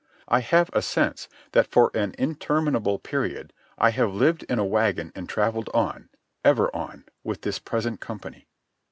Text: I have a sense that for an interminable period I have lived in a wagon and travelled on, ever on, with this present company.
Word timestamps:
I 0.27 0.39
have 0.39 0.71
a 0.73 0.81
sense 0.81 1.27
that 1.51 1.67
for 1.71 1.91
an 1.93 2.15
interminable 2.17 2.97
period 2.97 3.53
I 3.77 3.91
have 3.91 4.11
lived 4.11 4.41
in 4.49 4.57
a 4.57 4.65
wagon 4.65 5.11
and 5.13 5.29
travelled 5.29 5.69
on, 5.75 6.09
ever 6.43 6.75
on, 6.75 7.03
with 7.23 7.41
this 7.43 7.59
present 7.59 7.99
company. 7.99 8.47